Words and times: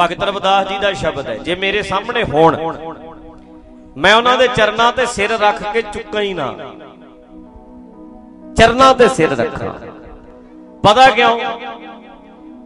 ਭਗਤ 0.00 0.22
ਰਵਿਦਾਸ 0.24 0.68
ਜੀ 0.68 0.78
ਦਾ 0.78 0.92
ਸ਼ਬਦ 0.92 1.28
ਹੈ। 1.28 1.36
ਜੇ 1.36 1.54
ਮੇਰੇ 1.54 1.82
ਸਾਹਮਣੇ 1.82 2.22
ਹੋਣ, 2.24 2.56
ਮੈਂ 3.96 4.14
ਉਹਨਾਂ 4.14 4.36
ਦੇ 4.38 4.48
ਚਰਨਾਂ 4.48 4.90
ਤੇ 4.92 5.06
ਸਿਰ 5.06 5.38
ਰੱਖ 5.38 5.62
ਕੇ 5.72 5.82
ਚੁੱਕਾਂ 5.82 6.22
ਹੀ 6.22 6.32
ਨਾ। 6.34 6.46
ਚਰਨਾਂ 8.58 8.94
ਤੇ 8.94 9.08
ਸਿਰ 9.08 9.36
ਰੱਖਾਂ। 9.36 9.72
ਪਤਾ 10.84 11.08
ਕਿਉਂ? 11.10 11.38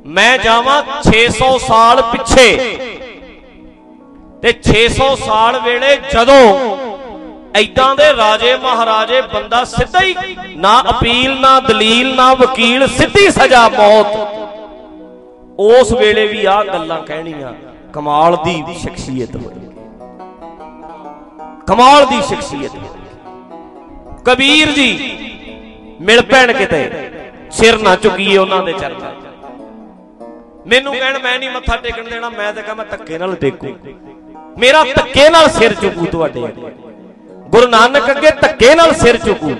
ਮੈਂ 0.07 0.37
ਜਾਵਾਂ 0.39 0.83
600 1.05 1.51
ਸਾਲ 1.59 2.03
ਪਿੱਛੇ। 2.03 2.49
ਤੇ 4.43 4.53
600 4.63 5.09
ਸਾਲ 5.17 5.59
ਵੇਲੇ 5.61 5.97
ਜਦੋਂ 6.13 6.41
ਐਦਾਂ 7.57 7.95
ਦੇ 7.97 8.13
ਰਾਜੇ 8.17 8.57
ਮਹਾਰਾਜੇ 8.57 9.21
ਬੰਦਾ 9.35 9.65
ਸਿੱਧਾ 9.65 10.01
ਹੀ 10.01 10.15
ਨਾ 10.57 10.73
ਅਪੀਲ, 10.91 11.39
ਨਾ 11.41 11.59
ਦਲੀਲ, 11.61 12.15
ਨਾ 12.15 12.33
ਵਕੀਲ, 12.35 12.87
ਸਿੱਧੀ 12.97 13.31
ਸਜ਼ਾ 13.31 13.69
ਮੌਤ 13.69 14.17
ਉਸ 15.59 15.93
ਵੇਲੇ 15.93 16.27
ਵੀ 16.27 16.45
ਆ 16.45 16.63
ਗੱਲਾਂ 16.65 17.01
ਕਹਿਣੀਆਂ, 17.03 17.53
ਕਮਾਲ 17.93 18.37
ਦੀ 18.37 18.63
ਸ਼ਖਸੀਅਤ 18.79 19.37
ਹੋਈ 19.37 19.61
ਕਮਾਲ 21.69 22.07
ਦੀ 22.07 22.21
ਸ਼ਖਸੀਅਤ 22.29 22.73
ਕਬੀਰ 24.27 24.71
ਜੀ, 24.73 24.89
ਮਿਲ 26.01 26.23
ਪੈਣ 26.23 26.53
ਕਿਤੇ, 26.53 27.11
ਸਿਰ 27.51 27.79
ਨਾ 27.79 27.95
ਝੁਕੀਏ 27.97 28.37
ਉਹਨਾਂ 28.39 28.63
ਦੇ 28.63 28.73
ਚਰਨਾਂ 28.73 29.13
'ਚ 29.13 29.15
ਮੈਨੂੰ 30.67 30.95
ਕਹਿਣ, 30.95 31.19
ਮੈਂ 31.19 31.39
ਨਹੀਂ 31.39 31.51
ਮੱਥਾ 31.51 31.77
ਟੇਕਣ 31.77 32.09
ਦੇਣਾ, 32.11 32.29
ਮੈਂ 32.31 32.53
ਤਾਂ 32.53 32.63
ਕਹਾਂ 32.63 32.77
ਮੈਂ 32.77 32.85
ਧੱਕੇ 32.91 33.19
ਨਾਲ 33.19 33.35
ਟੇਕੂ। 33.35 33.75
ਮੇਰਾ 34.59 34.85
ਧੱਕੇ 34.97 35.29
ਨਾਲ 35.31 35.49
ਸਿਰ 35.51 35.75
ਝੁਕੂ 35.75 36.07
ਤੁਹਾਡੇ 36.07 36.45
ਅੱਗੇ। 36.45 36.71
ਗੁਰੂ 37.49 37.67
ਨਾਨਕ 37.69 38.11
ਅੱਗੇ 38.11 38.31
ਧੱਕੇ 38.41 38.75
ਨਾਲ 38.75 38.95
ਸਿਰ 38.95 39.19
ਝੁਕੂ। 39.25 39.55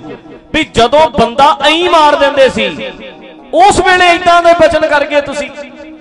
ਵੀ 0.55 0.65
ਜਦੋਂ 0.75 1.09
ਬੰਦਾ 1.11 1.47
ਐਂ 1.69 1.91
ਮਾਰ 1.91 2.17
ਦਿੰਦੇ 2.17 2.49
ਸੀ, 2.49 2.67
ਉਸ 3.55 3.81
ਵੇਲੇ 3.81 4.07
ਇਦਾਂ 4.15 4.43
ਦੇ 4.43 4.53
ਬਚਨ 4.61 4.87
ਕਰਕੇ 4.87 5.21
ਤੁਸੀਂ 5.21 5.51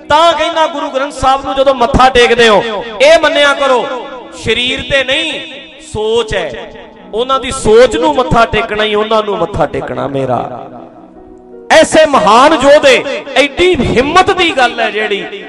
ਤਾਂ 0.10 0.34
ਕਹਿੰਦਾ 0.34 0.66
ਗੁਰੂ 0.68 0.90
ਗ੍ਰੰਥ 0.90 1.14
ਸਾਹਿਬ 1.14 1.46
ਨੂੰ 1.46 1.56
ਜਦੋਂ 1.56 1.74
ਮੱਥਾ 1.76 2.10
ਟੇਕਦੇ 2.10 2.48
ਹੋ, 2.50 2.62
ਇਹ 3.02 3.20
ਮੰਨਿਆ 3.22 3.54
ਕਰੋ, 3.54 3.86
ਸਰੀਰ 4.36 4.82
ਤੇ 4.92 5.04
ਨਹੀਂ, 5.04 5.32
ਸੋਚ 5.84 6.34
ਹੈ। 6.36 6.72
ਉਹਨਾਂ 7.14 7.40
ਦੀ 7.40 7.52
ਸੋਚ 7.54 7.96
ਨੂੰ 7.96 8.14
ਮੱਥਾ 8.16 8.46
ਟੇਕਣਾ 8.46 8.84
ਹੀ 8.84 8.96
ਉਹਨਾਂ 8.96 9.22
ਨੂੰ 9.24 9.38
ਮੱਥਾ 9.38 9.66
ਟੇਕਣਾ 9.66 10.08
ਮੇਰਾ। 10.08 10.40
ਐਸੇ 11.72 12.06
ਮਹਾਨ 12.06 12.54
ਯੋਧੇ, 12.64 13.24
ਐਡੀ 13.36 13.76
ਹਿੰਮਤ 13.88 14.32
ਦੀ 14.32 14.52
ਗੱਲ 14.58 14.80
ਹੈ 14.80 14.90
ਜਿਹੜੀ 14.92 15.44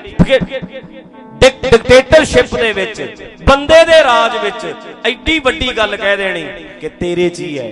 ਡਿਕਟੇਟਰਸ਼ਿਪ 1.41 2.55
ਦੇ 2.55 2.73
ਵਿੱਚ, 2.73 3.03
ਬੰਦੇ 3.45 3.85
ਦੇ 3.85 4.03
ਰਾਜ 4.05 4.37
ਵਿੱਚ 4.45 4.67
ਐਡੀ 5.07 5.39
ਵੱਡੀ 5.39 5.69
ਗੱਲ 5.77 5.97
ਕਹਿ 5.97 6.17
ਦੇਣੀ 6.17 6.47
ਕਿ 6.81 6.89
ਤੇਰੇ 6.91 7.29
'ਚ 7.29 7.41
ਹੀ 7.41 7.59
ਹੈ, 7.59 7.71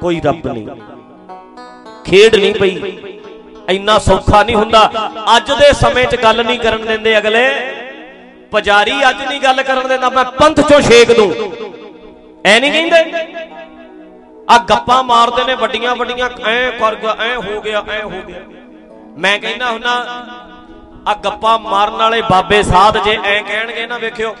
ਕੋਈ 0.00 0.20
ਰੱਬ 0.24 0.46
ਨਹੀਂ। 0.48 0.66
ਖੇਡ 2.04 2.34
ਨਹੀਂ 2.34 2.54
ਪਈ। 2.54 2.74
ਇੰਨਾ 3.70 3.98
ਸੌਖਾ 3.98 4.42
ਨਹੀਂ 4.42 4.56
ਹੁੰਦਾ। 4.56 4.90
ਅੱਜ 5.36 5.52
ਦੇ 5.52 5.72
ਸਮੇਂ 5.72 6.04
'ਚ 6.06 6.16
ਗੱਲ 6.16 6.44
ਨਹੀਂ 6.44 6.58
ਕਰਨ 6.58 6.84
ਦਿੰਦੇ 6.86 7.16
ਅਗਲੇ। 7.18 7.48
ਪੁਜਾਰੀ 8.50 8.92
ਅੱਜ 9.10 9.22
ਨਹੀਂ 9.22 9.40
ਗੱਲ 9.40 9.62
ਕਰਨ 9.62 9.88
ਦਿੰਦਾ, 9.88 10.08
ਮੈਂ 10.10 10.24
ਪੰਥ 10.24 10.60
'ਚੋਂ 10.60 10.80
ਛੇਕ 10.80 11.12
ਦੂੰ। 11.12 11.32
ਐ 12.46 12.58
ਨਹੀਂ 12.60 12.90
ਕਹਿੰਦੇ? 12.90 13.22
ਆ 14.50 14.58
ਗੱਪਾਂ 14.70 15.02
ਮਾਰਦੇ 15.04 15.44
ਨੇ, 15.44 15.54
ਵੱਡੀਆਂ 15.54 15.94
ਵੱਡੀਆਂ, 15.96 16.28
ਐ 16.46 16.70
ਕਰ 16.70 16.94
ਗਿਆ, 16.94 17.16
ਐ 17.20 17.34
ਹੋ 17.36 17.60
ਗਿਆ, 17.60 17.82
ਐ 17.90 18.02
ਹੋ 18.02 18.22
ਗਿਆ। 18.28 18.40
ਮੈਂ 19.18 19.38
ਕਹਿੰਦਾ 19.38 19.70
ਹੁੰਨਾ 19.70 19.94
ਆ 21.08 21.14
ਗੱਪਾਂ 21.14 21.58
ਮਾਰਨ 21.58 21.94
ਵਾਲੇ 21.94 22.20
ਬਾਬੇ 22.22 22.62
ਸਾਧ 22.62 22.98
ਜੇ 22.98 23.18
ਐ 23.24 23.40
ਕਹਿਣਗੇ 23.40 23.86
ਨਾ, 23.86 23.98
ਵੇਖਿਓ। 23.98 24.34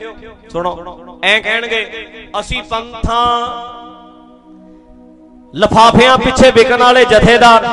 ਸੁਣੋ, 0.52 1.18
ਐ 1.24 1.38
ਕਹਿਣਗੇ, 1.40 2.06
ਅਸੀਂ 2.40 2.62
ਪੰਥਾਂ 2.62 3.26
ਲਫਾਫਿਆਂ 5.54 6.16
ਪਿੱਛੇ 6.18 6.50
ਵਿਕਣ 6.50 6.82
ਵਾਲੇ 6.82 7.04
ਜਥੇਦਾਰ। 7.04 7.66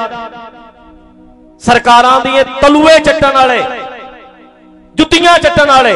ਸਰਕਾਰਾਂ 1.62 2.20
ਦੀਆਂ 2.22 2.44
ਤਲੂਏ 2.62 2.98
ਚੱਟਣ 3.00 3.34
ਵਾਲੇ, 3.34 3.62
ਜੁੱਤੀਆਂ 4.96 5.38
ਚੱਟਣ 5.40 5.68
ਵਾਲੇ, 5.68 5.94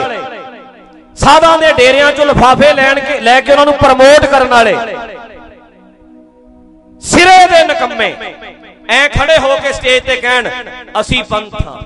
ਸਾਧਾਂ 1.18 1.58
ਦੇ 1.60 1.72
ਡੇਰਿਆਂ 1.74 2.12
ਚੋਂ 2.12 2.26
ਲਫਾਫੇ 2.26 2.74
ਲੈਣ 2.74 3.00
ਕੇ 3.00 3.20
ਲੈ 3.20 3.40
ਕੇ 3.42 3.52
ਉਹਨਾਂ 3.52 3.66
ਨੂੰ 3.66 3.74
ਪ੍ਰਮੋਟ 3.74 4.26
ਕਰਨ 4.26 4.48
ਵਾਲੇ, 4.48 4.76
ਸਿਰੇ 7.02 7.46
ਦੇ 7.48 7.64
ਨਕੰਮੇ, 7.64 8.14
ਐ 8.92 9.08
ਖੜੇ 9.10 9.38
ਹੋ 9.40 9.56
ਕੇ 9.58 9.72
ਸਟੇਜ 9.74 10.04
ਤੇ 10.04 10.16
ਕਹਿਣ, 10.16 10.50
ਅਸੀਂ 11.00 11.24
ਪੰਥ 11.24 11.54
ਹਾਂ। 11.62 11.82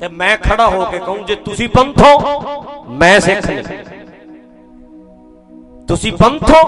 ਤੇ 0.00 0.08
ਮੈਂ 0.08 0.36
ਖੜਾ 0.38 0.66
ਹੋ 0.66 0.84
ਕੇ 0.84 0.98
ਕਹੂੰ, 0.98 1.24
ਜੇ 1.26 1.34
ਤੁਸੀਂ 1.44 1.68
ਪੰਥ 1.68 2.02
ਹੋ, 2.02 2.86
ਮੈਂ 2.90 3.18
ਸਿੱਖ 3.20 3.46
ਨਹੀਂ 3.46 3.64
ਤੁਸੀਂ 5.88 6.12
ਪੰਥ 6.12 6.50
ਹੋ, 6.50 6.60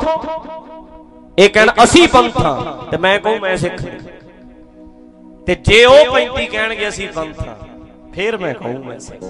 ਇਹ 1.39 1.49
ਕਹਿਣ, 1.51 1.71
ਅਸੀਂ 1.85 2.07
ਪੰਥ 2.09 2.37
ਹਾਂ। 2.39 2.91
ਤੇ 2.91 2.97
ਮੈਂ 2.97 3.19
ਕਹੂੰ, 3.19 3.39
ਮੈਂ 3.41 3.57
ਸਿੱਖ 3.57 3.81
ਨਹੀਂ 3.83 4.12
ਤੇ 5.47 5.55
ਜੇ 5.55 5.85
ਉਹ 5.85 5.97
35 6.07 6.47
ਕਹਿਣਗੇ 6.47 6.89
ਅਸੀਂ 6.89 7.09
ਪੰਥ 7.09 7.41
ਹਾਂ 7.49 7.57
ਫੇਰ 8.15 8.37
ਮੈਂ 8.37 8.55
ਕਹੂੰ 8.55 8.85
ਮੈਂ 8.85 8.99
ਸਿੱਖ। 8.99 9.23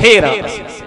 ਫੇਰ 0.00 0.24
ਆ 0.24 0.30
ਅਸੀਂ 0.46 0.64
ਸਿੱਖ। 0.68 0.86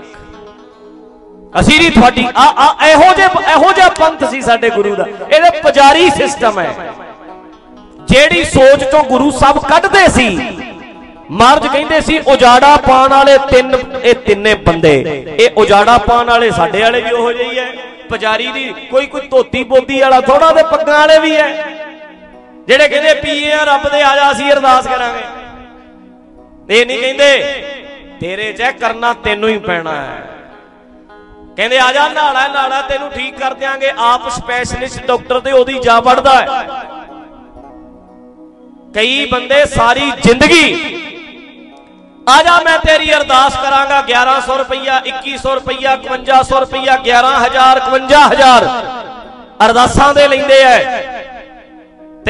ਅਸੀਂ 1.60 1.80
ਨਹੀਂ 1.80 1.92
ਤੁਹਾਡੀ, 1.92 2.26
ਆ 2.36 2.44
ਆ, 2.58 2.76
ਇਹੋ 2.88 3.14
ਜੇ 3.14 3.24
ਇਹੋ 3.24 3.72
ਜਿਹਾ 3.74 3.90
ਪੰਥ 3.90 4.24
ਸੀ 4.30 4.42
ਸਾਡੇ 4.42 4.70
ਗੁਰੂ 4.70 4.96
ਦਾ। 4.96 5.06
ਇਹਦੇ 5.32 5.50
ਪੁਜਾਰੀ 5.62 6.10
ਸਿਸਟਮ 6.10 6.60
ਹੈ। 6.60 6.94
ਜਿਹੜੀ 8.10 8.44
ਸੋਚ 8.44 8.84
ਤੋਂ 8.84 9.04
ਗੁਰੂ 9.04 9.32
ਸਾਹਿਬ 9.32 9.58
ਕੱਢਦੇ 9.60 10.08
ਸੀ, 10.08 10.30
ਮਹਾਰਾਜ 11.32 11.68
ਕਹਿੰਦੇ 11.68 12.00
ਸੀ, 12.02 12.20
ਉਜਾੜਾ 12.28 12.76
ਪਾਣ 12.78 13.10
ਵਾਲੇ 13.10 13.38
ਤਿੰਨ, 13.52 13.76
ਇਹ 14.04 14.16
ਤਿੰਨੇ 14.26 14.54
ਬੰਦੇ। 14.66 14.94
ਇਹ 15.40 15.50
ਉਜਾੜਾ 15.58 15.98
ਪਾਣ 15.98 16.30
ਵਾਲੇ 16.30 16.52
ਸਾਡੇ 16.52 16.82
ਵਾਲੇ 16.82 17.02
ਵੀ 17.02 17.12
ਉਹੋ 17.12 17.32
ਜਿਹੀ 17.34 17.60
ਹੈ 17.60 17.72
ਪੁਜਾਰੀ 18.10 18.52
ਦੀ 18.52 18.64
ਕੋਈ 18.92 19.06
ਕੋਈ 19.06 19.28
ਧੋਤੀ 19.28 19.64
ਬੋਦੀ 19.64 20.00
ਵਾਲਾ 20.00 20.22
ਥੋੜਾ 20.22 20.52
ਤੇ 20.52 20.64
ਪੱਗਾਂ 20.64 20.98
ਵਾਲੇ 21.00 21.20
ਵੀ 21.20 21.36
ਹੈ। 21.36 21.81
ਜਿਹੜੇ 22.72 22.88
ਕਹਿੰਦੇ 22.88 23.14
ਪੀਏ 23.14 23.52
ਆ, 23.54 23.64
ਰੱਬ 23.64 23.88
ਦੇ 23.92 24.02
ਆ 24.02 24.16
ਜਾ, 24.16 24.32
ਅਸੀਂ 24.32 24.52
ਅਰਦਾਸ 24.52 24.86
ਕਰਾਂਗੇ। 24.88 25.24
ਇਹ 26.70 26.86
ਨਹੀਂ 26.86 27.00
ਕਹਿੰਦੇ, 27.00 27.32
ਤੇਰੇ 28.20 28.52
ਚੈੱਕ 28.54 28.80
ਕਰਨਾ 28.80 29.14
ਤੈਨੂੰ 29.24 29.50
ਹੀ 29.50 29.58
ਪੈਣਾ 29.60 29.96
ਹੈ। 29.96 30.22
ਕਹਿੰਦੇ, 31.58 31.80
ਆ 31.80 31.92
ਜਾ 31.94 32.08
ਨਾਲਾ 32.08 32.48
ਨਾਲਾ 32.48 32.82
ਤੈਨੂੰ 32.82 33.10
ਠੀਕ 33.12 33.38
ਕਰ 33.40 33.54
ਦਿਆਂਗੇ। 33.54 33.92
ਆਪ 34.00 34.30
ਸਪੈਸ਼ਲਿਸਟ 34.30 35.06
ਡਾਕਟਰ 35.06 35.40
ਤੇ 35.40 35.52
ਉਹਦੀ 35.52 35.80
ਜਾ 35.80 36.00
ਵੜਦਾ 36.00 36.36
ਹੈ। 36.36 36.46
ਕਈ 38.96 39.26
ਬੰਦੇ 39.26 39.64
ਸਾਰੀ 39.66 40.12
ਜ਼ਿੰਦਗੀ, 40.24 40.66
ਆ 42.30 42.42
ਜਾ, 42.44 42.60
ਮੈਂ 42.66 42.78
ਤੇਰੀ 42.80 43.14
ਅਰਦਾਸ 43.14 43.56
ਕਰਾਂਗਾ 43.56 44.02
1100 44.02 44.58
ਰੁਪਈਆ 44.58 45.02
2100 45.08 45.56
ਰੁਪਈਆ 45.56 45.96
5100 46.06 46.60
ਰੁਪਈਆ 46.60 46.98
11000 47.06 47.80
51000 47.90 48.70
ਅਰਦਾਸਾਂ 49.66 50.14
ਦੇ 50.14 50.28
ਲੈਂਦੇ 50.28 50.62
ਐ 50.64 50.78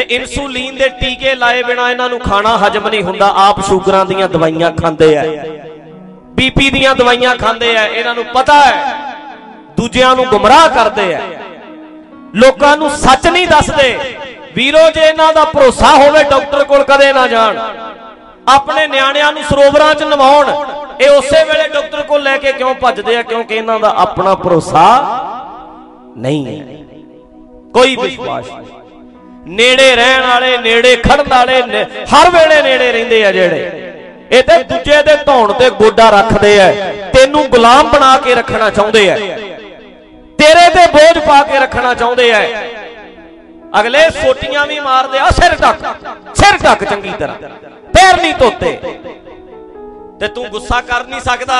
ਤੇ 0.01 0.16
ਇਨਸੂਲਿਨ 0.16 0.75
ਦੇ 0.75 0.88
ਟੀਕੇ 0.89 1.34
ਲਾਏ 1.35 1.63
ਬਿਨਾ 1.63 1.89
ਇਹਨਾਂ 1.91 2.07
ਨੂੰ 2.09 2.19
ਖਾਣਾ 2.19 2.57
ਹਜਮ 2.57 2.88
ਨਹੀਂ 2.88 3.03
ਹੁੰਦਾ। 3.03 3.28
ਆਪ 3.38 3.59
ਸ਼ੂਗਰਾਂ 3.66 4.06
ਦੀਆਂ 4.06 4.29
ਦਵਾਈਆਂ 4.29 4.72
ਖਾਂਦੇ 4.72 5.13
ਐ 5.16 5.25
ਬੀਪੀ 6.35 6.69
ਦੀਆਂ 6.69 6.95
ਦਵਾਈਆਂ 6.95 7.35
ਖਾਂਦੇ 7.35 7.73
ਐ 7.75 7.85
ਇਹਨਾਂ 7.88 8.13
ਨੂੰ 8.16 8.23
ਪਤਾ 8.25 8.53
ਹੈ। 8.62 8.95
ਦੂਜਿਆਂ 9.78 10.16
ਨੂੰ 10.16 10.25
ਗੁੰਮਰਾਹ 10.25 10.67
ਕਰਦੇ 10.69 11.13
ਐ 11.13 11.19
ਲੋਕਾਂ 12.35 12.75
ਨੂੰ 12.78 12.89
ਸੱਚ 12.89 13.28
ਨਹੀਂ 13.28 13.47
ਦੱਸਦੇ। 13.47 14.17
ਵੀਰੋ, 14.56 14.89
ਜੇ 14.91 15.01
ਇਹਨਾਂ 15.01 15.34
ਦਾ 15.34 15.45
ਭਰੋਸਾ 15.45 15.95
ਹੋਵੇ, 15.95 16.23
ਡਾਕਟਰ 16.23 16.63
ਕੋਲ 16.63 16.83
ਕਦੇ 16.83 17.13
ਨਾ 17.13 17.28
ਜਾਣ। 17.28 17.59
ਆਪਣੇ 18.47 18.88
ਨਿਆਣਿਆਂ 18.88 19.31
ਨੂੰ 19.33 19.44
ਸਰੋਵਰਾਂ 19.44 19.94
'ਚ 19.95 20.03
ਨਵਾਉਣ। 20.03 20.51
ਇਹ 21.01 21.09
ਉਸੇ 21.09 21.44
ਵੇਲੇ 21.44 21.69
ਡਾਕਟਰ 21.69 22.01
ਕੋਲ 22.01 22.23
ਲੈ 22.23 22.38
ਕੇ 22.38 22.51
ਕਿਉਂ 22.51 22.75
ਭੱਜਦੇ 22.75 23.18
ਆ? 23.18 23.22
ਕਿਉਂਕਿ 23.22 23.56
ਇਹਨਾਂ 23.56 23.79
ਦਾ 23.79 23.94
ਆਪਣਾ 23.97 24.35
ਭਰੋਸਾ 24.35 24.85
ਨਹੀਂ 26.18 26.45
ਹੈ। 26.47 26.78
ਕੋਈ 27.73 27.95
ਵਿਸ਼ਵਾਸ 27.95 28.45
ਨਹੀਂ। 28.47 28.81
ਨੇੜੇ 29.47 29.96
ਰਹਿਣ 29.96 30.22
ਵਾਲੇ, 30.22 30.57
ਨੇੜੇ 30.57 30.96
ਖੜਨ 30.96 31.28
ਵਾਲੇ 31.28 31.62
ਹਰ 32.13 32.29
ਵੇਲੇ 32.29 32.62
ਨੇੜੇ 32.62 32.91
ਰਹਿੰਦੇ 32.91 33.25
ਆ 33.25 33.31
ਜਿਹੜੇ। 33.31 33.88
ਇਹ 34.31 34.44
ਤੇ 34.44 34.63
ਦੂਜੇ 34.63 35.02
ਦੇ 35.03 35.16
ਧੌਣ 35.25 35.53
ਤੇ 35.53 35.69
ਗੋਡਾ 35.69 36.09
ਰੱਖਦੇ 36.09 36.59
ਆ। 36.62 36.72
ਤੈਨੂੰ 37.13 37.44
ਗੁਲਾਮ 37.46 37.90
ਬਣਾ 37.90 38.18
ਕੇ 38.18 38.35
ਰੱਖਣਾ 38.35 38.69
ਚਾਹੁੰਦੇ 38.69 39.09
ਆ। 39.12 39.16
ਤੇਰੇ 40.38 40.69
ਤੇ 40.69 40.85
ਬੋਝ 40.91 41.18
ਪਾ 41.25 41.41
ਕੇ 41.44 41.59
ਰੱਖਣਾ 41.59 41.94
ਚਾਹੁੰਦੇ 41.94 42.31
ਆ। 42.34 42.41
ਅਗਲੇ 43.80 44.09
ਸੋਟੀਆਂ 44.09 44.66
ਵੀ 44.68 44.80
ਮਾਰਦੇ 44.80 45.19
ਆ, 45.19 45.30
ਸਿਰ 45.30 45.56
ਢੱਕ 45.56 45.85
ਸਿਰ 46.35 46.57
ਢੱਕ 46.57 46.84
ਚੰਗੀ 46.84 47.12
ਤਰ੍ਹਾਂ। 47.19 47.50
ਪੈਰ 47.94 48.22
ਨਹੀਂ 48.22 48.34
ਧੋਤੇ 48.34 48.78
ਤੇ 50.19 50.28
ਤੂੰ 50.28 50.46
ਗੁੱਸਾ 50.46 50.81
ਕਰ 50.81 51.06
ਨਹੀਂ 51.07 51.22
ਸਕਦਾ। 51.22 51.59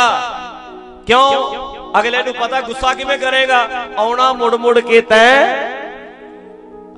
ਕਿਉਂ? 1.08 2.00
ਅਗਲੇ 2.00 2.24
ਨੂੰ 2.24 2.34
ਪਤਾ 2.34 2.62
ਗੁੱਸਾ 2.62 2.94
ਕਿਵੇਂ 2.94 3.18
ਕਰੇਗਾ? 3.18 3.68
ਆਉਣਾ 3.98 4.34
ਮੁੜ 4.34 4.56
ਮੁੜ 4.56 4.80
ਕੇ 4.80 5.02
ਤੈ 5.02 5.46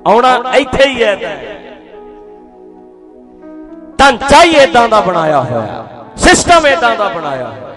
ਆਉਣਾ 0.06 0.42
ਇੱਥੇ 0.56 0.88
ਹੀ 0.88 1.04
ਹੈ 1.04 1.16
ਤੈ। 1.16 1.36
ਢਾਂਚਾ 4.00 4.44
ਹੀ 4.44 4.50
ਇਦਾਂ 4.50 4.88
ਦਾ 4.88 5.00
ਬਣਾਇਆ 5.00 5.40
ਹੋਇਆ। 5.40 5.86
ਸਿਸਟਮ 6.16 6.66
ਇਦਾਂ 6.66 6.96
ਦਾ 6.96 7.08
ਬਣਾਇਆ 7.08 7.48
ਹੋਇਆ। 7.48 7.73